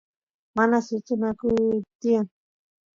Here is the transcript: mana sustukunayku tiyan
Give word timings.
mana 0.55 0.77
sustukunayku 0.85 1.47
tiyan 2.01 2.25